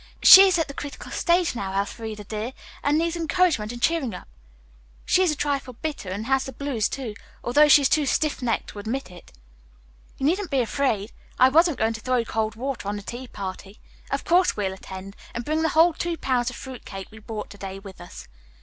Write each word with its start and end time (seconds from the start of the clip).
She 0.23 0.47
is 0.47 0.57
at 0.57 0.67
the 0.67 0.73
critical 0.73 1.11
stage 1.11 1.53
now, 1.55 1.77
Elfreda, 1.79 2.23
dear, 2.23 2.53
and 2.81 2.97
needs 2.97 3.15
encouragement 3.15 3.71
and 3.71 3.79
cheering 3.79 4.15
up. 4.15 4.27
She 5.05 5.21
is 5.21 5.29
a 5.29 5.35
trifle 5.35 5.73
bitter, 5.73 6.09
and 6.09 6.25
has 6.25 6.45
the 6.45 6.51
blues, 6.53 6.89
too, 6.89 7.13
although 7.43 7.67
she 7.67 7.83
is 7.83 7.89
too 7.89 8.07
stiff 8.07 8.41
necked 8.41 8.69
to 8.69 8.79
admit 8.79 9.11
it." 9.11 9.31
"You 10.17 10.25
needn't 10.25 10.49
be 10.49 10.59
afraid. 10.61 11.11
I 11.37 11.49
wasn't 11.49 11.77
going 11.77 11.93
to 11.93 12.01
throw 12.01 12.25
cold 12.25 12.55
water 12.55 12.87
on 12.87 12.95
the 12.95 13.03
tea 13.03 13.27
party. 13.27 13.79
Of 14.09 14.25
course 14.25 14.57
we'll 14.57 14.73
attend, 14.73 15.15
and 15.35 15.45
bring 15.45 15.61
the 15.61 15.69
whole 15.69 15.93
two 15.93 16.17
pounds 16.17 16.49
of 16.49 16.55
fruit 16.55 16.83
cake 16.83 17.09
we 17.11 17.19
bought 17.19 17.51
to 17.51 17.59
day 17.59 17.77
with 17.77 18.01
us. 18.01 18.27